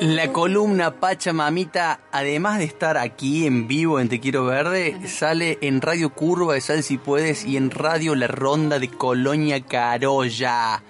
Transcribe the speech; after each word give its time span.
La 0.00 0.32
columna 0.32 1.00
Pachamamita, 1.00 2.00
además 2.12 2.58
de 2.58 2.64
estar 2.64 2.98
aquí 2.98 3.46
en 3.46 3.66
vivo 3.66 3.98
en 3.98 4.08
Te 4.08 4.20
Quiero 4.20 4.44
Verde, 4.44 5.08
sale 5.08 5.58
en 5.62 5.80
Radio 5.80 6.10
Curva 6.10 6.54
de 6.54 6.60
Sal 6.60 6.82
si 6.82 6.98
puedes 6.98 7.44
y 7.44 7.56
en 7.56 7.70
Radio 7.70 8.14
La 8.14 8.26
Ronda 8.26 8.78
de 8.78 8.88
Colonia 8.88 9.64
Carolla. 9.64 10.82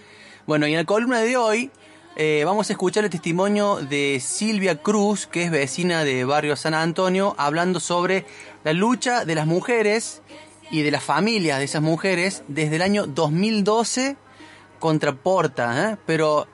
Bueno, 0.46 0.66
y 0.66 0.72
en 0.72 0.78
la 0.78 0.84
columna 0.84 1.20
de 1.20 1.36
hoy 1.36 1.70
eh, 2.16 2.42
vamos 2.44 2.70
a 2.70 2.72
escuchar 2.72 3.04
el 3.04 3.10
testimonio 3.10 3.76
de 3.76 4.20
Silvia 4.20 4.82
Cruz, 4.82 5.26
que 5.26 5.44
es 5.44 5.50
vecina 5.50 6.02
de 6.02 6.24
Barrio 6.24 6.56
San 6.56 6.74
Antonio, 6.74 7.34
hablando 7.38 7.78
sobre 7.78 8.26
la 8.64 8.72
lucha 8.72 9.24
de 9.24 9.34
las 9.34 9.46
mujeres 9.46 10.22
y 10.70 10.82
de 10.82 10.90
las 10.90 11.04
familias 11.04 11.58
de 11.58 11.66
esas 11.66 11.82
mujeres 11.82 12.42
desde 12.48 12.76
el 12.76 12.82
año 12.82 13.06
2012 13.06 14.16
contra 14.80 15.14
Porta, 15.14 15.92
¿eh? 15.92 15.96
pero 16.04 16.46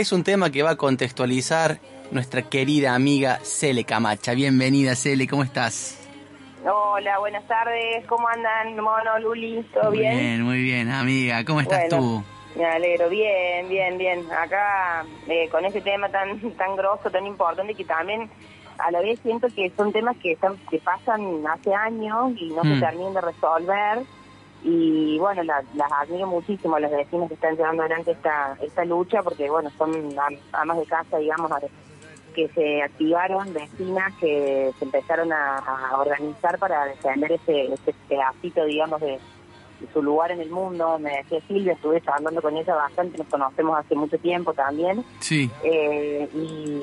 es 0.00 0.12
un 0.12 0.22
tema 0.22 0.50
que 0.50 0.62
va 0.62 0.70
a 0.70 0.76
contextualizar 0.76 1.80
nuestra 2.12 2.42
querida 2.42 2.94
amiga 2.94 3.40
Cele 3.42 3.82
Camacha. 3.84 4.32
Bienvenida, 4.32 4.94
Cele, 4.94 5.26
¿cómo 5.26 5.42
estás? 5.42 5.98
Hola, 6.64 7.18
buenas 7.18 7.46
tardes. 7.48 8.06
¿Cómo 8.06 8.28
andan, 8.28 8.76
Mono, 8.76 9.18
Luli? 9.20 9.62
¿Todo 9.74 9.90
bien? 9.90 10.16
Bien, 10.16 10.42
muy 10.42 10.62
bien, 10.62 10.90
amiga. 10.90 11.44
¿Cómo 11.44 11.60
estás 11.60 11.88
tú? 11.88 12.22
Me 12.56 12.64
alegro, 12.64 13.08
bien, 13.08 13.68
bien, 13.68 13.98
bien. 13.98 14.24
Acá, 14.32 15.04
eh, 15.28 15.48
con 15.50 15.64
este 15.64 15.80
tema 15.80 16.08
tan 16.10 16.38
tan 16.52 16.76
grosso, 16.76 17.10
tan 17.10 17.26
importante, 17.26 17.74
que 17.74 17.84
también 17.84 18.30
a 18.78 18.90
la 18.92 19.00
vez 19.00 19.18
siento 19.22 19.48
que 19.48 19.72
son 19.76 19.92
temas 19.92 20.16
que, 20.18 20.32
están, 20.32 20.56
que 20.70 20.78
pasan 20.78 21.44
hace 21.46 21.74
años 21.74 22.32
y 22.36 22.50
no 22.50 22.62
se 22.62 22.68
Mm. 22.68 22.80
terminan 22.80 23.14
de 23.14 23.20
resolver. 23.20 23.98
Y 24.64 25.18
bueno, 25.18 25.42
la- 25.44 25.62
las 25.74 25.92
admiro 25.92 26.26
muchísimo 26.26 26.76
a 26.76 26.80
las 26.80 26.90
vecinas 26.90 27.28
que 27.28 27.34
están 27.34 27.56
llevando 27.56 27.82
adelante 27.82 28.10
esta, 28.12 28.56
esta 28.60 28.84
lucha, 28.84 29.22
porque 29.22 29.48
bueno, 29.48 29.70
son 29.78 29.92
am- 30.18 30.36
amas 30.52 30.78
de 30.78 30.86
casa, 30.86 31.18
digamos, 31.18 31.50
que 32.34 32.48
se 32.48 32.82
activaron, 32.82 33.52
vecinas 33.54 34.12
que 34.20 34.72
se 34.78 34.84
empezaron 34.84 35.32
a, 35.32 35.58
a 35.58 35.98
organizar 35.98 36.58
para 36.58 36.84
defender 36.86 37.32
ese, 37.32 37.72
ese 37.72 37.94
pedacito, 38.08 38.64
digamos, 38.64 39.00
de, 39.00 39.18
de 39.80 39.92
su 39.92 40.02
lugar 40.02 40.32
en 40.32 40.40
el 40.40 40.50
mundo. 40.50 40.98
Me 40.98 41.16
decía 41.18 41.40
Silvia, 41.48 41.72
estuve 41.74 42.00
charlando 42.00 42.42
con 42.42 42.56
ella 42.56 42.74
bastante, 42.74 43.16
nos 43.18 43.28
conocemos 43.28 43.78
hace 43.78 43.94
mucho 43.94 44.18
tiempo 44.18 44.52
también, 44.54 45.04
Sí. 45.20 45.50
eh, 45.64 46.28
y 46.34 46.82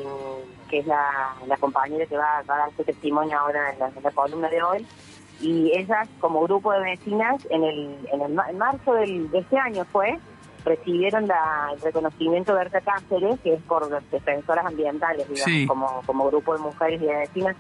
que 0.70 0.80
es 0.80 0.88
la, 0.88 1.36
la 1.46 1.58
compañera 1.58 2.06
que 2.06 2.18
va, 2.18 2.42
va 2.50 2.56
a 2.56 2.58
dar 2.58 2.70
su 2.76 2.84
testimonio 2.84 3.38
ahora 3.38 3.72
en 3.74 3.80
la, 3.80 3.88
en 3.90 4.02
la 4.04 4.12
columna 4.12 4.50
de 4.50 4.64
hoy. 4.64 4.88
Y 5.46 5.72
ellas, 5.78 6.08
como 6.20 6.42
grupo 6.42 6.72
de 6.74 6.80
vecinas, 6.82 7.46
en 7.50 7.64
el, 7.64 8.00
en 8.12 8.22
el 8.22 8.40
en 8.50 8.58
marzo 8.58 8.94
del, 8.94 9.30
de 9.32 9.40
este 9.40 9.58
año 9.58 9.86
fue, 9.92 10.18
recibieron 10.64 11.28
la- 11.28 11.70
el 11.74 11.82
reconocimiento 11.82 12.52
de 12.54 12.60
Berta 12.60 12.82
Cáceres, 12.82 13.40
que 13.42 13.54
es 13.54 13.62
por 13.64 13.88
defensoras 14.10 14.66
ambientales, 14.66 15.28
digamos, 15.30 15.46
Sí. 15.46 15.68
como, 15.68 16.02
como 16.08 16.26
grupo 16.28 16.54
de 16.54 16.60
mujeres 16.64 17.02
y 17.02 17.06
de 17.06 17.16
vecinas. 17.16 17.56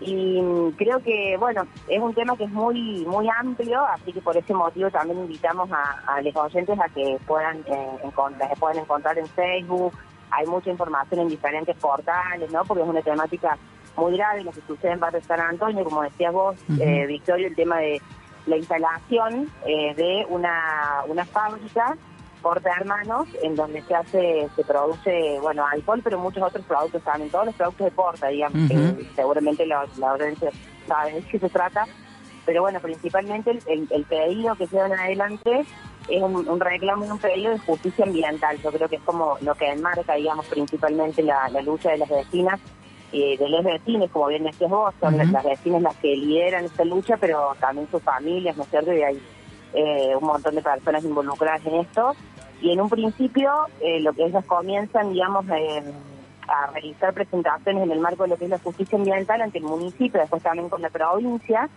Y 0.00 0.40
mm, 0.40 0.72
creo 0.72 1.00
que, 1.02 1.36
bueno, 1.38 1.62
es 1.88 1.98
un 2.00 2.14
tema 2.14 2.36
que 2.36 2.44
es 2.44 2.50
muy 2.50 3.04
muy 3.06 3.26
amplio, 3.36 3.84
así 3.86 4.12
que 4.12 4.20
por 4.20 4.36
ese 4.36 4.54
motivo 4.54 4.90
también 4.90 5.18
invitamos 5.20 5.68
a, 5.72 6.02
a 6.06 6.20
los 6.22 6.36
oyentes 6.36 6.78
a 6.78 6.88
que 6.90 7.18
puedan, 7.26 7.58
eh, 7.66 7.88
encontrar, 8.04 8.50
puedan 8.60 8.78
encontrar 8.78 9.18
en 9.18 9.26
Facebook. 9.26 9.92
Hay 10.30 10.46
mucha 10.46 10.70
información 10.70 11.20
en 11.22 11.28
diferentes 11.28 11.74
portales, 11.78 12.52
¿no? 12.52 12.62
Porque 12.64 12.82
es 12.82 12.88
una 12.88 13.00
temática 13.02 13.56
muy 13.98 14.16
grave 14.16 14.44
lo 14.44 14.52
que 14.52 14.60
sucede 14.62 14.92
en 14.92 15.00
Barrio 15.00 15.20
San 15.22 15.40
Antonio, 15.40 15.84
como 15.84 16.02
decías 16.02 16.32
vos, 16.32 16.56
Ujú. 16.68 16.80
eh, 16.82 17.06
Victoria, 17.06 17.48
el 17.48 17.56
tema 17.56 17.78
de 17.78 18.00
la 18.46 18.56
instalación 18.56 19.50
eh, 19.66 19.94
de 19.94 20.24
una, 20.28 21.02
una 21.06 21.24
fábrica 21.26 21.96
Porta 22.40 22.70
Hermanos, 22.78 23.28
en 23.42 23.56
donde 23.56 23.82
se 23.82 23.94
hace, 23.94 24.48
se 24.54 24.64
produce, 24.64 25.38
bueno, 25.42 25.66
alcohol, 25.66 26.00
pero 26.04 26.18
muchos 26.20 26.42
otros 26.44 26.64
productos 26.64 27.02
también, 27.02 27.30
todos 27.30 27.46
los 27.46 27.54
productos 27.56 27.84
de 27.86 27.90
Porta, 27.90 28.28
digamos, 28.28 28.58
Ujú. 28.62 28.68
que 28.68 29.06
seguramente 29.16 29.66
la, 29.66 29.84
la 29.98 30.10
audiencia 30.12 30.50
sabe 30.86 31.12
de 31.14 31.22
qué 31.22 31.38
se 31.40 31.48
trata, 31.48 31.86
pero 32.46 32.62
bueno, 32.62 32.80
principalmente 32.80 33.50
el, 33.50 33.62
el, 33.66 33.88
el 33.90 34.04
pedido 34.04 34.54
que 34.54 34.66
llevan 34.68 34.92
adelante 34.92 35.66
es 36.08 36.22
un, 36.22 36.48
un 36.48 36.60
reclamo 36.60 37.04
y 37.04 37.10
un 37.10 37.18
pedido 37.18 37.50
de 37.52 37.58
justicia 37.58 38.04
ambiental, 38.06 38.56
yo 38.62 38.70
creo 38.70 38.88
que 38.88 38.96
es 38.96 39.02
como 39.02 39.36
lo 39.42 39.54
que 39.56 39.68
enmarca, 39.70 40.14
digamos, 40.14 40.46
principalmente 40.46 41.22
la, 41.24 41.48
la 41.50 41.60
lucha 41.60 41.90
de 41.90 41.98
las 41.98 42.08
vecinas, 42.08 42.60
eh, 43.12 43.36
de 43.38 43.48
los 43.48 43.64
vecinos, 43.64 44.10
como 44.10 44.26
bien 44.26 44.44
decías 44.44 44.70
vos, 44.70 44.94
son 45.00 45.16
las 45.16 45.44
vecinas 45.44 45.82
las 45.82 45.96
que 45.96 46.16
lideran 46.16 46.64
esta 46.64 46.84
lucha, 46.84 47.16
pero 47.16 47.54
también 47.58 47.88
sus 47.90 48.02
familias, 48.02 48.56
¿no 48.56 48.64
es 48.64 48.70
cierto? 48.70 48.92
Y 48.92 49.02
hay 49.02 49.20
eh, 49.74 50.14
un 50.18 50.26
montón 50.26 50.54
de 50.54 50.62
personas 50.62 51.04
involucradas 51.04 51.64
en 51.66 51.74
esto. 51.76 52.14
Y 52.60 52.72
en 52.72 52.80
un 52.80 52.88
principio, 52.88 53.50
eh, 53.80 54.00
lo 54.00 54.12
que 54.12 54.24
ellas 54.24 54.44
comienzan, 54.44 55.12
digamos, 55.12 55.46
eh, 55.48 55.82
a 56.48 56.66
realizar 56.72 57.14
presentaciones 57.14 57.84
en 57.84 57.92
el 57.92 58.00
marco 58.00 58.24
de 58.24 58.30
lo 58.30 58.36
que 58.36 58.44
es 58.44 58.50
la 58.50 58.58
justicia 58.58 58.98
ambiental 58.98 59.40
ante 59.42 59.58
el 59.58 59.64
municipio, 59.64 60.20
después 60.20 60.42
también 60.42 60.68
con 60.68 60.82
la 60.82 60.90
provincia, 60.90 61.68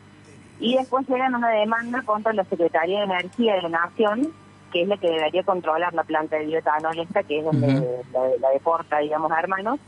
y 0.59 0.75
después 0.78 1.08
llegan 1.08 1.36
una 1.36 1.50
demanda 1.50 2.02
contra 2.03 2.34
la 2.34 2.44
Secretaría 2.46 3.00
de 3.00 3.06
Energía 3.06 3.56
de 3.56 3.63
la 3.63 3.69
Nación, 3.69 4.34
que 4.72 4.84
es 4.84 4.88
la 4.88 4.98
que 4.98 5.09
debería 5.09 5.44
controlar 5.44 5.94
la 5.94 6.03
planta 6.03 6.38
de 6.38 6.46
bioetanol 6.46 6.98
esta, 7.00 7.24
que 7.24 7.40
es 7.40 7.46
donde 7.46 7.68
Ujú. 7.68 8.03
la, 8.13 8.19
la 8.40 8.50
de 8.50 8.59
Porta, 8.59 9.00
digamos, 9.00 9.31
a 9.31 9.40
hermanos, 9.40 9.80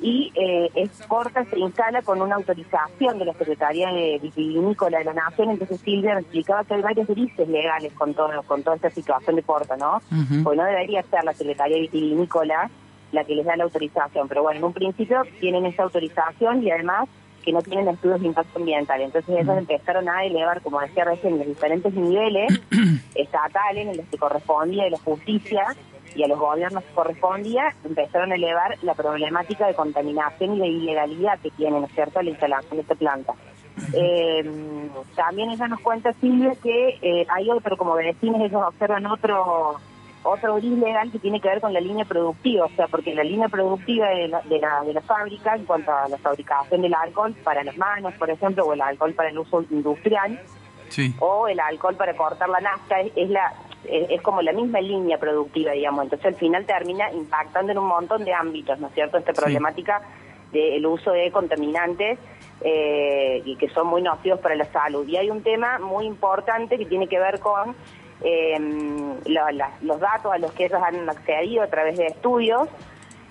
y 0.00 0.32
eh, 0.34 0.70
es 0.74 0.90
Porta 1.08 1.44
se 1.46 1.58
instala 1.58 2.02
con 2.02 2.20
una 2.20 2.36
autorización 2.36 3.18
de 3.18 3.24
la 3.24 3.32
Secretaría 3.34 3.90
de 3.92 4.18
Vitivinícola 4.22 4.98
de 4.98 5.04
la 5.04 5.14
Nación, 5.14 5.50
entonces 5.50 5.80
Silvia 5.80 6.14
me 6.14 6.20
explicaba 6.20 6.64
que 6.64 6.74
hay 6.74 6.82
varios 6.82 7.06
grises 7.06 7.48
legales 7.48 7.92
con 7.94 8.12
todo 8.14 8.42
con 8.42 8.62
toda 8.62 8.76
esta 8.76 8.90
situación 8.90 9.36
de 9.36 9.42
Porta, 9.42 9.76
¿no? 9.76 9.96
Ujú. 9.96 10.42
Pues 10.44 10.58
no 10.58 10.64
debería 10.64 11.02
ser 11.04 11.24
la 11.24 11.32
Secretaría 11.32 11.78
Vitivinícola 11.78 12.70
la 13.12 13.24
que 13.24 13.34
les 13.34 13.46
da 13.46 13.56
la 13.56 13.64
autorización, 13.64 14.28
pero 14.28 14.42
bueno, 14.42 14.58
en 14.58 14.64
un 14.64 14.72
principio 14.72 15.22
tienen 15.40 15.64
esa 15.66 15.84
autorización 15.84 16.62
y 16.62 16.70
además 16.70 17.08
que 17.46 17.52
no 17.52 17.62
tienen 17.62 17.88
estudios 17.88 18.20
de 18.20 18.26
impacto 18.26 18.58
ambiental. 18.58 19.00
Entonces 19.00 19.36
ellos 19.38 19.56
empezaron 19.56 20.08
a 20.08 20.24
elevar, 20.24 20.60
como 20.62 20.80
decía 20.80 21.04
recién, 21.04 21.38
los 21.38 21.46
diferentes 21.46 21.94
niveles 21.94 22.60
estatales 23.14 23.86
en 23.86 23.96
los 23.96 24.06
que 24.06 24.18
correspondía 24.18 24.84
de 24.84 24.90
la 24.90 24.98
justicia 24.98 25.64
y 26.16 26.22
a 26.24 26.28
los 26.28 26.38
gobiernos 26.38 26.82
que 26.82 26.94
correspondía, 26.94 27.74
empezaron 27.84 28.32
a 28.32 28.34
elevar 28.34 28.76
la 28.82 28.94
problemática 28.94 29.66
de 29.66 29.74
contaminación 29.74 30.56
y 30.56 30.60
de 30.60 30.66
ilegalidad 30.68 31.38
que 31.40 31.50
tiene, 31.50 31.78
¿no 31.78 31.86
es 31.86 31.92
cierto?, 31.92 32.22
la 32.22 32.30
instalación 32.30 32.76
de 32.76 32.82
esta 32.82 32.94
planta. 32.94 33.34
Eh, 33.92 34.88
también 35.14 35.50
ella 35.50 35.68
nos 35.68 35.80
cuenta, 35.80 36.12
Silvia, 36.14 36.52
que 36.62 36.98
eh, 37.02 37.26
hay 37.28 37.50
otro, 37.50 37.76
como 37.76 37.94
vecinos, 37.94 38.40
ellos 38.40 38.62
observan 38.66 39.06
otro 39.06 39.76
otro 40.28 40.56
gris 40.56 40.76
legal 40.78 41.10
que 41.12 41.20
tiene 41.20 41.40
que 41.40 41.48
ver 41.48 41.60
con 41.60 41.72
la 41.72 41.78
línea 41.80 42.04
productiva, 42.04 42.64
o 42.64 42.70
sea, 42.70 42.88
porque 42.88 43.14
la 43.14 43.22
línea 43.22 43.48
productiva 43.48 44.08
de 44.08 44.26
la, 44.26 44.40
de 44.42 44.58
la, 44.58 44.82
de 44.82 44.92
la 44.92 45.00
fábrica, 45.00 45.54
en 45.54 45.64
cuanto 45.64 45.92
a 45.92 46.08
la 46.08 46.18
fabricación 46.18 46.82
del 46.82 46.94
alcohol 46.94 47.32
para 47.44 47.62
las 47.62 47.76
manos, 47.76 48.12
por 48.14 48.28
ejemplo, 48.28 48.64
o 48.64 48.72
el 48.72 48.80
alcohol 48.80 49.14
para 49.14 49.28
el 49.28 49.38
uso 49.38 49.64
industrial, 49.70 50.40
Sí. 50.88 51.14
o 51.18 51.48
el 51.48 51.58
alcohol 51.60 51.96
para 51.96 52.16
cortar 52.16 52.48
la 52.48 52.60
nafta, 52.60 53.00
es, 53.00 53.12
es 53.16 53.28
la 53.30 53.52
es, 53.90 54.10
es 54.10 54.22
como 54.22 54.42
la 54.42 54.52
misma 54.52 54.80
línea 54.80 55.18
productiva, 55.18 55.72
digamos. 55.72 56.04
Entonces, 56.04 56.26
al 56.26 56.34
final 56.34 56.64
termina 56.66 57.10
impactando 57.12 57.72
en 57.72 57.78
un 57.78 57.86
montón 57.86 58.24
de 58.24 58.32
ámbitos, 58.32 58.78
¿no 58.78 58.88
es 58.88 58.94
cierto? 58.94 59.18
Esta 59.18 59.32
Sí. 59.34 59.40
problemática 59.40 60.02
del 60.52 60.86
uso 60.86 61.10
de 61.12 61.30
contaminantes 61.32 62.18
eh, 62.62 63.42
y 63.44 63.56
que 63.56 63.68
son 63.68 63.86
muy 63.88 64.00
nocivos 64.02 64.40
para 64.40 64.54
la 64.54 64.64
salud. 64.66 65.06
Y 65.06 65.16
hay 65.16 65.28
un 65.30 65.42
tema 65.42 65.78
muy 65.78 66.06
importante 66.06 66.78
que 66.78 66.86
tiene 66.86 67.06
que 67.08 67.18
ver 67.18 67.38
con 67.40 67.74
eh, 68.22 68.56
la- 69.26 69.70
los 69.82 70.00
datos 70.00 70.32
a 70.32 70.38
los 70.38 70.50
que 70.52 70.64
ellos 70.64 70.80
han 70.82 71.08
accedido 71.10 71.62
a 71.62 71.66
través 71.66 71.98
de 71.98 72.06
estudios, 72.06 72.66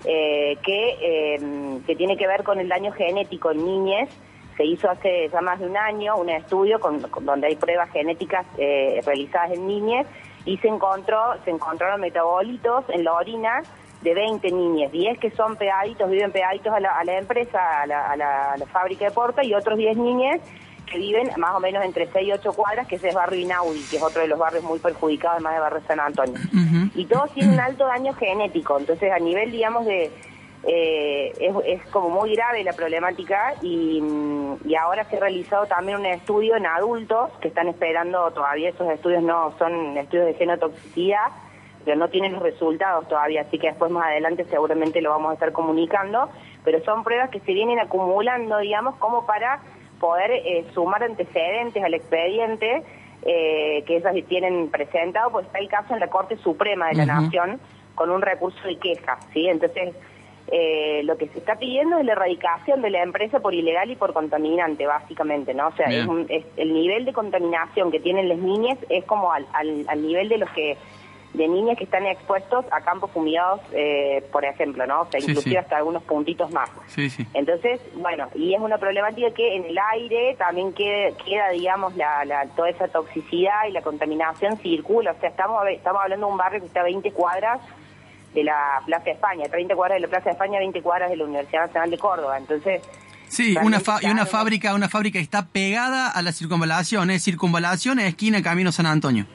eh, 0.04 0.56
que, 0.64 0.96
eh, 1.00 1.80
que 1.86 1.96
tiene 1.96 2.16
que 2.16 2.26
ver 2.28 2.44
con 2.44 2.60
el 2.60 2.68
daño 2.68 2.92
genético 2.92 3.50
en 3.50 3.64
niñez. 3.64 4.08
Se 4.56 4.64
hizo 4.64 4.88
hace 4.88 5.28
ya 5.32 5.40
más 5.40 5.58
de 5.58 5.66
un 5.66 5.76
año 5.76 6.16
un 6.16 6.30
estudio 6.30 6.78
con, 6.78 7.00
con- 7.00 7.26
donde 7.26 7.48
hay 7.48 7.56
pruebas 7.56 7.90
genéticas 7.90 8.46
eh, 8.58 9.00
realizadas 9.04 9.50
en 9.52 9.66
niñez 9.66 10.06
y 10.46 10.56
se 10.58 10.68
encontró 10.68 11.18
se 11.44 11.50
encontraron 11.50 12.00
metabolitos 12.00 12.84
en 12.88 13.04
la 13.04 13.12
orina 13.12 13.62
de 14.02 14.14
20 14.14 14.50
niñas, 14.52 14.92
10 14.92 15.18
que 15.18 15.30
son 15.32 15.56
pegaditos, 15.56 16.08
viven 16.08 16.30
pegaditos 16.32 16.72
a 16.72 16.80
la, 16.80 16.96
a 16.98 17.04
la 17.04 17.18
empresa, 17.18 17.82
a 17.82 17.86
la, 17.86 18.06
a 18.10 18.16
la- 18.16 18.52
a 18.52 18.56
la 18.56 18.66
fábrica 18.66 19.04
de 19.06 19.10
Porta, 19.10 19.42
y 19.44 19.52
otros 19.54 19.76
10 19.76 19.96
niñas 19.96 20.40
que 20.88 20.98
viven 20.98 21.30
más 21.38 21.54
o 21.56 21.58
menos 21.60 21.84
entre 21.84 22.06
6 22.06 22.28
y 22.28 22.32
8 22.32 22.52
cuadras, 22.52 22.86
que 22.86 22.94
ese 22.96 23.08
es 23.08 23.14
barrio 23.14 23.40
Inaudi, 23.40 23.82
que 23.90 23.96
es 23.96 24.02
otro 24.02 24.20
de 24.22 24.28
los 24.28 24.38
barrios 24.38 24.62
muy 24.62 24.78
perjudicados, 24.78 25.36
además 25.36 25.54
de 25.54 25.60
barrio 25.60 25.80
San 25.88 25.98
Antonio 25.98 26.34
Ujú. 26.34 26.90
y 26.94 27.06
todos 27.06 27.32
tienen 27.32 27.54
un 27.54 27.60
alto 27.60 27.86
daño 27.86 28.12
genético. 28.14 28.78
Entonces, 28.78 29.10
a 29.10 29.18
nivel, 29.18 29.50
digamos, 29.50 29.84
de, 29.84 30.12
eh, 30.64 31.32
es, 31.64 31.82
como 31.90 32.08
muy 32.10 32.34
grave 32.34 32.64
la 32.64 32.72
problemática 32.72 33.54
y, 33.62 34.02
y, 34.64 34.74
ahora 34.74 35.04
se 35.04 35.16
ha 35.16 35.20
realizado 35.20 35.66
también 35.66 35.98
un 35.98 36.06
estudio 36.06 36.56
en 36.56 36.66
adultos 36.66 37.30
que 37.40 37.48
están 37.48 37.68
esperando 37.68 38.30
todavía, 38.32 38.70
esos 38.70 38.90
estudios 38.90 39.22
no 39.22 39.56
son 39.58 39.96
estudios 39.96 40.26
de 40.26 40.34
genotoxicidad, 40.34 41.28
pero 41.84 41.96
no 41.96 42.08
tienen 42.08 42.32
los 42.32 42.42
resultados 42.42 43.06
todavía, 43.06 43.42
así 43.42 43.58
que 43.58 43.68
después 43.68 43.92
más 43.92 44.06
adelante 44.06 44.44
seguramente 44.46 45.00
lo 45.00 45.10
vamos 45.10 45.30
a 45.30 45.34
estar 45.34 45.52
comunicando, 45.52 46.28
pero 46.64 46.82
son 46.84 47.04
pruebas 47.04 47.30
que 47.30 47.38
se 47.40 47.52
vienen 47.52 47.78
acumulando, 47.78 48.58
digamos, 48.58 48.96
como 48.96 49.24
para 49.24 49.60
poder 50.00 50.32
eh, 50.32 50.66
sumar 50.74 51.04
antecedentes 51.04 51.82
al 51.82 51.94
expediente 51.94 52.82
eh, 53.22 53.84
que 53.86 53.96
ellos 53.96 54.12
tienen 54.28 54.68
presentado, 54.68 55.30
pues 55.30 55.46
está 55.46 55.58
el 55.58 55.68
caso 55.68 55.94
en 55.94 56.00
la 56.00 56.08
Corte 56.08 56.36
Suprema 56.38 56.88
de 56.88 56.94
la 56.94 57.06
Nación 57.06 57.60
con 57.94 58.10
un 58.10 58.20
recurso 58.20 58.60
de 58.66 58.76
queja, 58.78 59.18
¿sí? 59.32 59.48
Entonces, 59.48 59.94
eh, 60.48 61.02
lo 61.04 61.16
que 61.16 61.26
se 61.28 61.38
está 61.38 61.56
pidiendo 61.56 61.98
es 61.98 62.04
la 62.04 62.12
erradicación 62.12 62.80
de 62.80 62.90
la 62.90 63.02
empresa 63.02 63.40
por 63.40 63.52
ilegal 63.52 63.90
y 63.90 63.96
por 63.96 64.12
contaminante, 64.12 64.86
básicamente, 64.86 65.54
¿no? 65.54 65.68
O 65.68 65.72
sea, 65.72 65.86
es 65.86 66.44
el 66.56 66.72
nivel 66.72 67.04
de 67.04 67.12
contaminación 67.12 67.90
que 67.90 67.98
tienen 67.98 68.28
las 68.28 68.38
niñas 68.38 68.78
es 68.88 69.04
como 69.04 69.32
al, 69.32 69.46
al, 69.52 70.02
nivel 70.02 70.28
de 70.28 70.38
los 70.38 70.50
que 70.50 70.76
de 71.34 71.48
niñas 71.48 71.76
que 71.76 71.84
están 71.84 72.06
expuestos 72.06 72.64
a 72.70 72.80
campos 72.80 73.10
fumigados, 73.10 73.60
eh, 73.72 74.24
por 74.32 74.44
ejemplo, 74.44 74.86
¿no? 74.86 75.02
O 75.02 75.06
sea, 75.06 75.20
inclusive 75.20 75.58
hasta 75.58 75.76
algunos 75.76 76.02
puntitos 76.04 76.50
más. 76.50 76.70
Sí, 76.86 77.10
sí. 77.10 77.26
Entonces, 77.34 77.80
bueno, 77.94 78.28
y 78.34 78.54
es 78.54 78.60
una 78.60 78.78
problemática 78.78 79.30
que 79.32 79.56
en 79.56 79.64
el 79.64 79.76
aire 79.92 80.34
también 80.38 80.72
queda, 80.72 81.10
queda 81.24 81.50
digamos, 81.50 81.94
la, 81.96 82.24
la, 82.24 82.46
toda 82.56 82.70
esa 82.70 82.88
toxicidad 82.88 83.66
y 83.68 83.72
la 83.72 83.82
contaminación 83.82 84.56
circula. 84.58 85.12
O 85.12 85.20
sea, 85.20 85.28
estamos, 85.28 85.62
estamos 85.68 86.00
hablando 86.02 86.26
de 86.26 86.32
un 86.32 86.38
barrio 86.38 86.60
que 86.60 86.66
está 86.66 86.80
a 86.80 86.84
20 86.84 87.12
cuadras 87.12 87.60
de 88.36 88.44
la 88.44 88.82
Plaza 88.84 89.04
de 89.04 89.10
España, 89.12 89.44
30 89.50 89.74
cuadras 89.74 89.96
de 89.96 90.00
la 90.00 90.08
Plaza 90.08 90.26
de 90.26 90.30
España, 90.32 90.58
20 90.58 90.82
cuadras 90.82 91.10
de 91.10 91.16
la 91.16 91.24
Universidad 91.24 91.66
Nacional 91.66 91.90
de 91.90 91.98
Córdoba. 91.98 92.38
Entonces, 92.38 92.82
Sí, 93.28 93.56
una 93.60 93.82
y 94.02 94.06
una 94.06 94.24
fábrica, 94.24 94.74
una 94.74 94.88
fábrica 94.88 95.18
está 95.18 95.46
pegada 95.46 96.08
a 96.10 96.22
la 96.22 96.30
circunvalación, 96.30 97.10
es 97.10 97.24
circunvalación, 97.24 97.98
esquina 97.98 98.40
Camino 98.40 98.70
San 98.70 98.86
Antonio. 98.86 99.26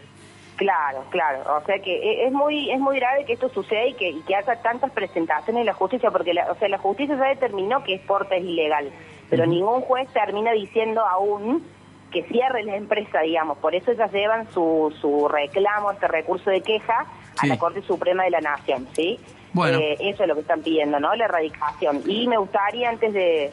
Claro, 0.55 1.03
claro. 1.09 1.57
O 1.57 1.65
sea 1.65 1.79
que 1.79 1.91
e, 1.97 2.27
es 2.27 2.31
muy 2.31 2.71
es 2.71 2.79
muy 2.79 2.97
grave 2.97 3.25
que 3.25 3.33
esto 3.33 3.49
suceda 3.49 3.85
y 3.87 3.93
que, 3.95 4.09
y 4.09 4.21
que 4.21 4.35
haga 4.35 4.61
tantas 4.61 4.91
presentaciones 4.91 5.61
en 5.61 5.65
la 5.65 5.73
justicia, 5.73 6.09
porque 6.09 6.33
la, 6.33 6.51
o 6.51 6.55
sea, 6.55 6.69
la 6.69 6.77
justicia 6.77 7.17
ya 7.17 7.25
determinó 7.25 7.83
que 7.83 7.97
porte 7.99 8.37
es 8.37 8.43
ilegal, 8.43 8.91
pero 9.29 9.45
ningún 9.45 9.81
juez 9.81 10.07
termina 10.13 10.51
diciendo 10.51 11.01
aún 11.05 11.65
que 12.11 12.23
cierre 12.23 12.63
la 12.63 12.75
empresa, 12.75 13.21
digamos. 13.21 13.57
Por 13.57 13.73
eso 13.73 13.91
ellas 13.91 14.11
llevan 14.11 14.51
su, 14.51 14.93
su 15.01 15.27
reclamo, 15.27 15.91
este 15.91 16.07
recurso 16.07 16.49
de 16.49 16.61
queja 16.61 17.05
a 17.37 17.47
la 17.47 17.57
Corte 17.57 17.81
Suprema 17.81 18.23
de 18.23 18.31
la 18.31 18.41
Nación, 18.41 18.87
¿sí? 18.93 19.19
Bueno. 19.53 19.79
Eh, 19.79 19.97
eso 19.99 20.23
es 20.23 20.29
lo 20.29 20.35
que 20.35 20.41
están 20.41 20.61
pidiendo, 20.61 20.99
¿no? 20.99 21.15
La 21.15 21.25
erradicación. 21.25 22.03
Y 22.05 22.27
me 22.27 22.37
gustaría, 22.37 22.89
antes 22.89 23.13
de 23.13 23.51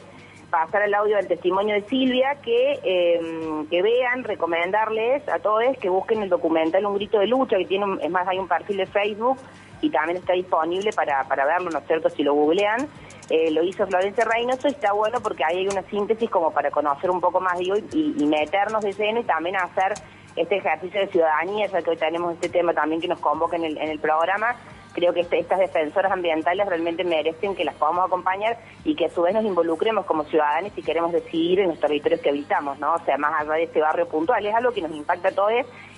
pasar 0.49 0.81
el 0.83 0.93
audio 0.93 1.15
del 1.15 1.27
testimonio 1.27 1.75
de 1.75 1.81
Silvia, 1.83 2.37
que, 2.43 2.79
eh, 2.83 3.65
que 3.69 3.81
vean, 3.81 4.23
recomendarles 4.23 5.27
a 5.29 5.39
todos 5.39 5.77
que 5.77 5.89
busquen 5.89 6.23
el 6.23 6.29
documental 6.29 6.85
Un 6.85 6.95
Grito 6.95 7.19
de 7.19 7.27
Lucha, 7.27 7.57
que 7.57 7.65
tiene, 7.65 7.85
es 8.01 8.09
más, 8.09 8.27
hay 8.27 8.39
un 8.39 8.47
perfil 8.47 8.77
de 8.77 8.85
Facebook 8.85 9.37
y 9.81 9.89
también 9.89 10.17
está 10.17 10.33
disponible 10.33 10.91
para, 10.93 11.23
para 11.27 11.45
verlo, 11.45 11.69
¿no 11.69 11.79
es 11.79 11.87
cierto?, 11.87 12.09
si 12.09 12.23
lo 12.23 12.33
googlean. 12.33 12.87
Eh, 13.29 13.51
lo 13.51 13.63
hizo 13.63 13.85
Florencia 13.85 14.25
Reynoso 14.25 14.67
y 14.67 14.71
está 14.71 14.91
bueno 14.91 15.19
porque 15.21 15.43
ahí 15.43 15.59
hay 15.59 15.67
una 15.67 15.83
síntesis 15.83 16.29
como 16.29 16.51
para 16.51 16.71
conocer 16.71 17.11
un 17.11 17.21
poco 17.21 17.39
más, 17.39 17.59
digo, 17.59 17.75
y, 17.77 18.15
y 18.17 18.25
meternos 18.25 18.83
de 18.83 18.91
lleno 18.91 19.19
y 19.19 19.23
también 19.23 19.55
hacer 19.55 19.93
este 20.35 20.57
ejercicio 20.57 21.01
de 21.01 21.07
ciudadanía, 21.07 21.67
ya 21.67 21.81
que 21.81 21.91
hoy 21.91 21.97
tenemos 21.97 22.33
este 22.33 22.49
tema 22.49 22.73
también 22.73 23.01
que 23.01 23.07
nos 23.07 23.19
convoca 23.19 23.55
en 23.55 23.65
el, 23.65 23.77
en 23.77 23.89
el 23.89 23.99
programa, 23.99 24.55
creo 24.99 25.13
que 25.13 25.21
este, 25.21 25.39
estas 25.39 25.59
defensoras 25.59 26.11
ambientales 26.11 26.67
realmente 26.67 27.03
merecen 27.03 27.55
que 27.55 27.63
las 27.63 27.75
podamos 27.75 28.05
acompañar 28.05 28.57
y 28.83 28.95
que 28.95 29.05
a 29.05 29.09
su 29.09 29.21
vez 29.21 29.33
nos 29.33 29.45
involucremos 29.45 30.05
como 30.05 30.25
ciudadanos 30.25 30.73
si 30.75 30.83
queremos 30.83 31.11
decidir 31.11 31.61
en 31.61 31.69
los 31.69 31.79
territorios 31.79 32.21
que 32.21 32.29
habitamos, 32.29 32.77
¿no? 32.79 32.93
O 32.95 32.99
sea, 32.99 33.17
más 33.17 33.41
allá 33.41 33.53
de 33.53 33.63
este 33.63 33.81
barrio 33.81 34.07
puntual, 34.07 34.45
es 34.45 34.53
algo 34.53 34.71
que 34.71 34.81
nos 34.81 34.91
impacta 34.91 35.29
a 35.29 35.31
todos 35.31 35.51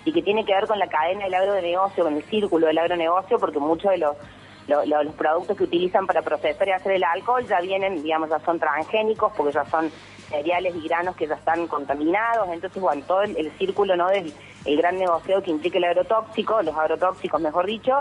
y 0.06 0.13
que 0.13 0.21
tiene 0.21 0.45
que 0.45 0.53
ver 0.53 0.68
con 0.68 0.80
la 0.80 0.88
cadena 0.88 1.25
del 1.25 1.33
agronegocio, 1.33 2.03
con 2.03 2.15
el 2.15 2.24
círculo 2.24 2.68
del 2.68 2.77
agronegocio, 2.77 3.39
porque 3.39 3.59
muchos 3.59 3.92
de 3.92 3.98
los 3.98 4.15
los 4.68 5.15
productos 5.15 5.57
que 5.57 5.63
utilizan 5.63 6.07
para 6.07 6.21
procesar 6.21 6.68
y 6.68 6.71
hacer 6.71 6.94
el 6.94 7.04
alcohol 7.04 7.45
ya 7.45 7.59
vienen, 7.59 8.01
digamos, 8.01 8.30
ya 8.30 8.39
son 8.39 8.57
transgénicos 8.57 9.33
porque 9.36 9.54
ya 9.54 9.65
son 9.65 9.92
cereales 10.30 10.74
y 10.75 10.88
granos 10.88 11.15
que 11.18 11.27
ya 11.27 11.36
están 11.36 11.68
contaminados, 11.68 12.47
entonces, 12.50 12.81
bueno, 12.81 13.04
todo 13.06 13.24
el, 13.24 13.51
círculo, 13.57 13.97
¿no?, 13.97 14.07
del 14.07 14.33
el 14.63 14.77
gran 14.77 14.97
negocio 14.97 15.42
que 15.42 15.51
implica 15.51 15.77
el 15.77 15.83
agrotóxico, 15.86 16.62
los 16.62 16.77
agrotóxicos, 16.77 17.42
mejor 17.42 17.65
dicho, 17.65 18.00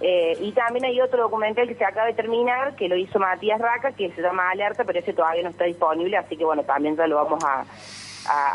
eh, 0.00 0.36
y 0.40 0.52
también 0.52 0.84
hay 0.84 1.00
otro 1.00 1.22
documental 1.22 1.66
que 1.66 1.74
se 1.74 1.84
acaba 1.84 2.06
de 2.06 2.14
terminar, 2.14 2.76
que 2.76 2.88
lo 2.88 2.96
hizo 2.96 3.18
Matías 3.18 3.60
Raca, 3.60 3.92
que 3.92 4.10
se 4.12 4.22
llama 4.22 4.50
Alerta, 4.50 4.84
pero 4.84 4.98
ese 5.00 5.12
todavía 5.12 5.42
no 5.42 5.50
está 5.50 5.64
disponible, 5.64 6.16
así 6.16 6.36
que 6.36 6.44
bueno, 6.44 6.62
también 6.62 6.96
ya 6.96 7.06
lo 7.06 7.16
vamos 7.16 7.42
a, 7.44 7.64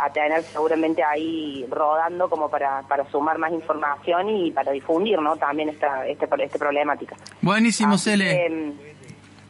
a, 0.06 0.10
tener 0.14 0.42
seguramente 0.44 1.04
ahí 1.04 1.66
rodando 1.70 2.30
como 2.30 2.50
para, 2.50 2.84
para 2.84 3.06
sumar 3.10 3.38
más 3.38 3.52
información 3.52 4.30
y 4.30 4.52
para 4.52 4.72
difundir 4.72 5.20
¿no? 5.20 5.36
también 5.36 5.70
esta, 5.70 6.08
este, 6.08 6.28
esta 6.40 6.60
problemática. 6.60 7.16
Buenísimo, 7.42 7.98
Cele. 7.98 8.50
Mm, 8.50 8.72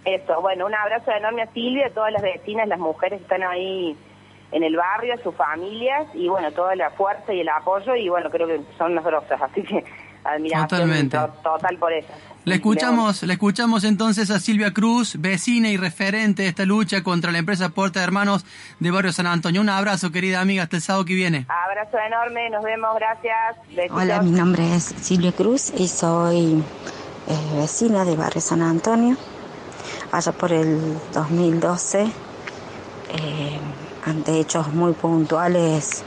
eso, 0.05 0.41
bueno, 0.41 0.65
un 0.65 0.73
abrazo 0.73 1.11
enorme 1.11 1.43
a 1.43 1.47
Silvia, 1.53 1.87
a 1.87 1.89
todas 1.91 2.11
las 2.11 2.21
vecinas, 2.21 2.67
las 2.67 2.79
mujeres 2.79 3.19
que 3.19 3.23
están 3.23 3.43
ahí 3.43 3.95
en 4.51 4.63
el 4.63 4.75
barrio, 4.75 5.13
a 5.13 5.17
sus 5.17 5.35
familias 5.35 6.07
y 6.13 6.27
bueno, 6.27 6.51
toda 6.51 6.75
la 6.75 6.91
fuerza 6.91 7.33
y 7.33 7.39
el 7.39 7.49
apoyo 7.49 7.95
y 7.95 8.09
bueno, 8.09 8.29
creo 8.29 8.47
que 8.47 8.61
son 8.77 8.93
unas 8.93 9.03
grosas, 9.03 9.41
así 9.41 9.63
que 9.63 9.83
admiración 10.23 10.67
Totalmente. 10.67 11.17
total 11.43 11.77
por 11.77 11.93
eso. 11.93 12.09
Le 12.45 12.55
escuchamos, 12.55 13.23
le 13.23 13.33
escuchamos 13.33 13.85
entonces 13.85 14.29
a 14.29 14.37
Silvia 14.37 14.73
Cruz, 14.73 15.15
vecina 15.17 15.69
y 15.69 15.77
referente 15.77 16.43
de 16.43 16.49
esta 16.49 16.65
lucha 16.65 17.01
contra 17.01 17.31
la 17.31 17.37
empresa 17.37 17.69
Porta 17.69 18.01
de 18.01 18.05
Hermanos 18.05 18.45
de 18.79 18.91
Barrio 18.91 19.13
San 19.13 19.27
Antonio. 19.27 19.61
Un 19.61 19.69
abrazo, 19.69 20.11
querida 20.11 20.41
amiga, 20.41 20.63
hasta 20.63 20.75
el 20.75 20.81
sábado 20.81 21.05
que 21.05 21.13
viene. 21.13 21.45
Abrazo 21.47 21.97
enorme, 22.05 22.49
nos 22.49 22.61
vemos, 22.63 22.95
gracias. 22.95 23.91
Hola, 23.91 24.21
mi 24.21 24.31
nombre 24.31 24.75
es 24.75 24.83
Silvia 24.83 25.31
Cruz 25.31 25.71
y 25.77 25.87
soy 25.87 26.61
eh, 27.27 27.55
vecina 27.55 28.03
de 28.03 28.17
Barrio 28.17 28.41
San 28.41 28.61
Antonio. 28.61 29.15
Allá 30.11 30.33
por 30.33 30.51
el 30.51 30.97
2012, 31.13 32.01
eh, 32.03 33.59
ante 34.05 34.39
hechos 34.39 34.73
muy 34.73 34.91
puntuales 34.91 36.03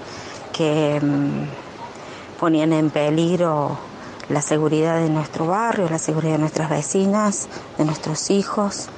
que 0.53 1.01
mm, 1.01 2.39
ponían 2.39 2.75
en 2.75 2.91
peligro 2.91 3.79
la 4.29 4.43
seguridad 4.43 5.01
de 5.01 5.09
nuestro 5.09 5.47
barrio, 5.47 5.89
la 5.89 5.99
seguridad 5.99 6.33
de 6.33 6.39
nuestras 6.39 6.69
vecinas, 6.69 7.49
de 7.79 7.85
nuestros 7.85 8.31
hijos. 8.31 8.89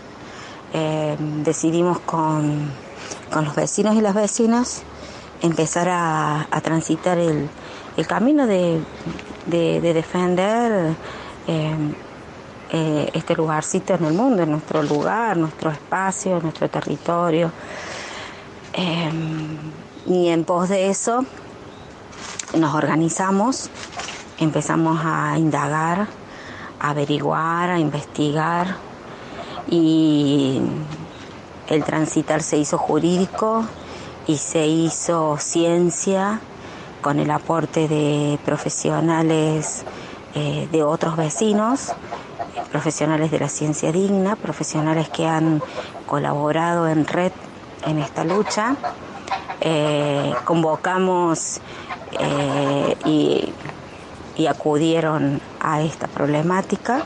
Eh, 0.73 1.17
decidimos 1.45 1.99
con, 2.01 2.71
los 3.35 3.55
vecinos 3.55 3.95
y 3.97 4.01
las 4.01 4.15
vecinas 4.15 4.83
empezar 5.43 5.89
a, 5.91 6.47
transitar 6.63 7.19
el, 7.19 7.49
camino 8.07 8.47
de, 8.47 8.81
defender 9.47 10.95
eh, 11.47 11.75
eh, 12.71 13.11
este 13.13 13.35
lugarcito 13.35 13.95
en 13.95 14.05
el 14.05 14.15
mundo, 14.15 14.43
en 14.43 14.51
nuestro 14.51 14.83
lugar, 14.83 15.37
nuestro 15.37 15.71
espacio, 15.71 16.41
nuestro 16.41 16.69
territorio. 16.71 17.53
y 20.07 20.29
en 20.29 20.45
pos 20.45 20.69
de 20.69 20.89
eso 20.89 21.25
nos 22.57 22.75
organizamos 22.75 23.71
empezamos 24.41 25.01
a 25.05 25.39
indagar, 25.39 26.07
a 26.81 26.91
averiguar, 26.91 27.71
a 27.71 27.79
investigar 27.79 28.77
y 29.69 30.61
el 31.69 31.85
transitar 31.85 32.43
se 32.43 32.57
hizo 32.57 32.79
jurídico 32.79 33.65
y 34.27 34.37
se 34.37 34.67
hizo 34.67 35.37
ciencia 35.39 36.41
con 37.01 37.19
el 37.19 37.31
aporte 37.31 37.89
de 37.89 38.39
profesionales 38.45 39.85
eh, 40.35 40.69
de 40.71 40.83
otros 40.83 41.17
vecinos, 41.17 41.93
profesionales 42.71 43.31
de 43.31 43.41
la 43.41 43.49
ciencia 43.49 43.93
digna, 43.93 44.37
profesionales 44.37 45.09
que 45.09 45.27
han 45.27 45.63
colaborado 46.07 46.89
en 46.89 47.07
red 47.07 47.33
en 47.87 47.99
esta 47.99 48.25
lucha. 48.25 48.77
Eh, 49.61 50.35
convocamos 50.45 51.61
eh, 52.19 52.97
y 53.05 53.53
y 54.39 54.47
acudieron 54.47 55.43
a 55.61 55.83
esta 55.83 56.07
problemática. 56.07 57.05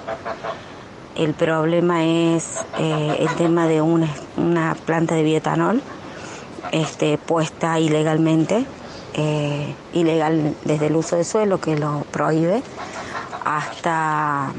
El 1.17 1.35
problema 1.35 2.05
es 2.05 2.65
eh, 2.79 3.17
el 3.19 3.35
tema 3.37 3.67
de 3.67 3.83
una, 3.83 4.09
una, 4.37 4.75
planta 4.75 5.15
de 5.15 5.23
bioetanol 5.25 5.83
este, 6.71 7.19
puesta 7.19 7.81
ilegalmente, 7.81 8.65
eh, 9.15 9.75
ilegal 9.95 10.55
desde 10.65 10.87
el 10.87 10.97
uso 10.97 11.17
de 11.17 11.25
suelo 11.25 11.61
que 11.61 11.77
lo 11.77 12.05
prohíbe, 12.11 12.63
hasta 13.45 14.53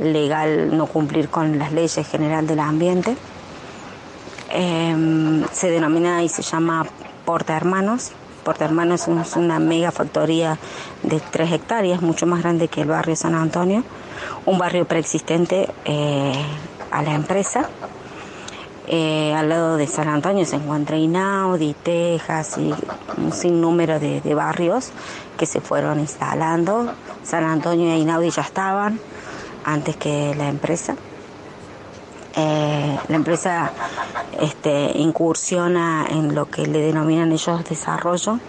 legal 0.00 0.76
no 0.76 0.86
cumplir 0.86 1.28
con 1.28 1.58
las 1.58 1.72
leyes 1.72 2.06
generales 2.08 2.48
del 2.48 2.60
ambiente. 2.60 3.16
Em, 4.50 5.44
se 5.52 5.70
denomina 5.70 6.22
y 6.22 6.28
se 6.28 6.42
llama 6.42 6.86
Porta 7.24 7.56
Hermanos, 7.56 8.12
Porta 8.44 8.66
Hermanos 8.66 9.08
es 9.08 9.36
una 9.36 9.58
mega 9.58 9.90
factoría 9.90 10.58
de 11.02 11.18
3 11.18 11.52
hectáreas, 11.52 12.02
mucho 12.02 12.26
más 12.26 12.42
grande 12.42 12.68
que 12.68 12.82
el 12.82 12.88
barrio 12.88 13.16
San 13.16 13.34
Antonio, 13.34 13.82
un 14.44 14.58
barrio 14.58 14.84
preexistente 14.84 15.68
eh, 15.86 16.34
a 16.90 17.02
la 17.02 17.14
empresa. 17.14 17.68
Eh, 18.86 19.34
al 19.34 19.48
lado 19.48 19.78
de 19.78 19.86
San 19.86 20.08
Antonio 20.08 20.44
se 20.44 20.56
encuentra 20.56 20.98
Inaudi, 20.98 21.74
Texas 21.82 22.58
y 22.58 22.74
un 23.16 23.32
sinnúmero 23.32 23.98
de, 23.98 24.20
de 24.20 24.34
barrios 24.34 24.90
que 25.38 25.46
se 25.46 25.62
fueron 25.62 25.98
instalando. 25.98 26.92
San 27.22 27.44
Antonio 27.44 27.90
e 27.90 27.96
Inaudi 27.96 28.28
ya 28.28 28.42
estaban 28.42 29.00
antes 29.64 29.96
que 29.96 30.34
la 30.36 30.48
empresa. 30.48 30.96
Eh, 32.36 32.98
la 33.08 33.16
empresa 33.16 33.70
este, 34.40 34.92
incursiona 34.98 36.06
en 36.10 36.34
lo 36.34 36.50
que 36.50 36.66
le 36.66 36.80
denominan 36.80 37.30
ellos 37.30 37.64
desarrollo 37.64 38.40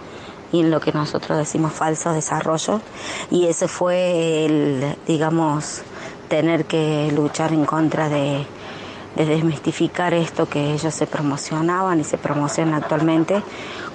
y 0.52 0.60
en 0.60 0.70
lo 0.70 0.80
que 0.80 0.92
nosotros 0.92 1.38
decimos 1.38 1.72
falso 1.72 2.12
desarrollo. 2.12 2.80
Y 3.30 3.46
ese 3.46 3.68
fue 3.68 4.44
el 4.44 4.96
digamos 5.06 5.82
tener 6.28 6.64
que 6.64 7.12
luchar 7.14 7.52
en 7.52 7.64
contra 7.64 8.08
de, 8.08 8.44
de 9.14 9.24
desmistificar 9.24 10.14
esto 10.14 10.48
que 10.48 10.72
ellos 10.72 10.94
se 10.94 11.06
promocionaban 11.06 12.00
y 12.00 12.04
se 12.04 12.18
promocionan 12.18 12.74
actualmente 12.74 13.42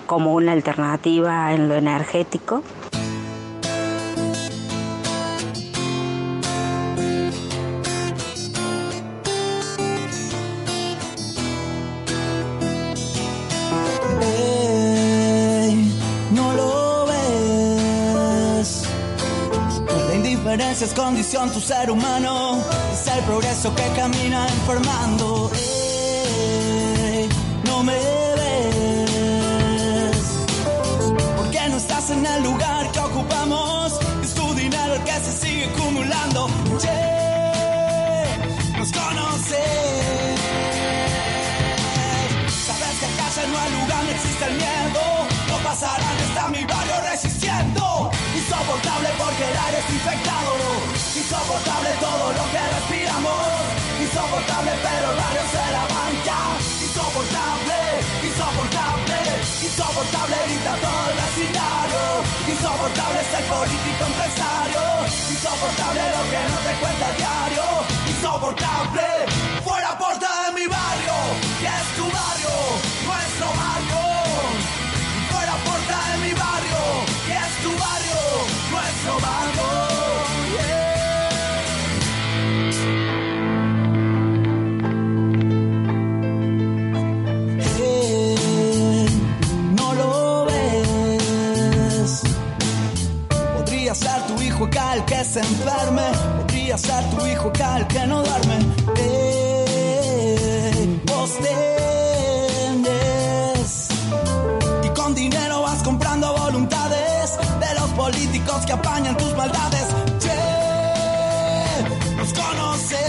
como 0.08 0.34
una 0.34 0.54
alternativa 0.54 1.54
en 1.54 1.68
lo 1.68 1.76
energético 1.76 2.64
es 20.84 20.94
condición 20.96 21.52
tu 21.52 21.60
ser 21.60 21.92
humano, 21.92 22.58
es 22.92 23.06
el 23.08 23.24
progreso 23.26 23.76
que 23.76 23.84
camina 23.96 24.48
enfermando. 24.48 25.52
no 27.66 27.84
me 27.84 27.94
ves, 27.94 28.88
porque 31.38 31.70
no 31.70 31.78
estás 31.78 32.10
en 32.10 32.26
el 32.26 32.44
lugar 32.44 32.92
que 32.92 33.00
ocupamos, 33.00 34.00
es 34.24 34.34
tu 34.34 34.54
dinero 34.56 34.96
el 34.96 35.04
que 35.04 35.12
se 35.12 35.32
sigue 35.32 35.66
acumulando. 35.66 36.48
nos 38.78 38.92
conoces, 38.92 39.60
sabes 42.66 43.00
que 43.00 43.06
acá 43.06 43.28
no 43.52 43.60
hay 43.60 43.72
lugar, 43.82 44.04
no 44.04 44.10
existe 44.10 44.46
el 44.46 44.54
miedo, 44.56 45.21
pasarán, 45.72 46.18
está 46.18 46.48
mi 46.50 46.64
barrio 46.66 46.98
resistiendo. 47.10 48.12
Insoportable 48.36 49.10
porque 49.18 49.44
el 49.52 49.58
aire 49.66 49.80
es 49.80 49.90
infectado. 49.94 50.52
Insoportable 51.16 51.90
todo 52.00 52.26
lo 52.40 52.44
que 52.52 52.62
respiramos. 52.76 53.40
Insoportable 54.02 54.72
pero 54.84 55.12
el 55.12 55.18
barrio 55.18 55.44
se 55.54 55.72
la 55.72 56.01
acá 95.32 95.32
el 95.32 95.32
que 95.32 95.32
se 95.32 95.40
enferme. 95.40 96.04
Podría 96.38 96.78
ser 96.78 97.10
tu 97.10 97.26
hijo 97.26 97.52
el 97.78 97.88
que 97.88 98.06
no 98.08 98.22
duerme. 98.24 98.60
Eh, 98.98 101.00
vos 101.06 101.32
Y 104.84 104.90
con 104.90 105.16
dinero 105.16 105.62
vas 105.62 105.82
comprando 105.84 106.38
voluntades 106.38 107.38
políticos 107.96 108.66
que 108.66 108.74
apañan 108.74 109.16
tus 109.18 109.34
maldades. 109.36 109.86
Che, 110.20 110.36
nos 112.16 112.34
conoces. 112.34 113.00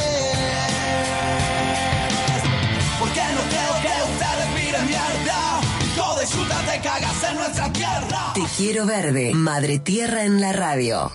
Porque 2.99 3.21
no 3.37 3.43
creo 3.53 3.75
que 3.85 3.93
ustedes 4.13 4.49
miren 4.55 4.87
mierda. 4.87 5.41
Hijo 5.87 6.09
de 6.19 6.25
chuta 6.27 6.57
te 6.71 6.77
cagas 6.81 7.23
en 7.31 7.35
nuestra 7.37 7.67
tierra. 7.73 8.33
Te 8.35 8.43
quiero 8.57 8.87
verde, 8.87 9.35
madre 9.35 9.79
tierra 9.79 10.25
en 10.25 10.41
la 10.41 10.53
radio. 10.53 11.13